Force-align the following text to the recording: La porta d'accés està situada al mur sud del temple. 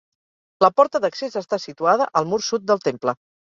La 0.65 0.69
porta 0.79 1.01
d'accés 1.03 1.37
està 1.43 1.61
situada 1.67 2.09
al 2.23 2.29
mur 2.33 2.43
sud 2.49 2.69
del 2.73 2.85
temple. 2.91 3.19